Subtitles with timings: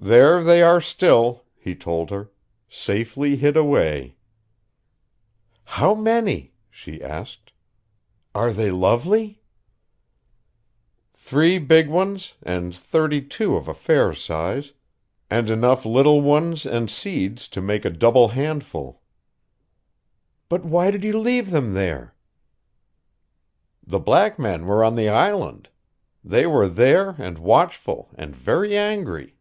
[0.00, 2.30] "There they are still," he told her.
[2.68, 4.14] "Safely hid away."
[5.64, 7.50] "How many?" she asked.
[8.32, 9.42] "Are they lovely?"
[11.14, 14.72] "Three big ones, and thirty two of a fair size,
[15.28, 19.02] and enough little ones and seeds to make a double handful."
[20.48, 22.14] "But why did you leave them there?"
[23.84, 25.68] "The black men were on the island.
[26.22, 29.34] They were there, and watchful, and very angry."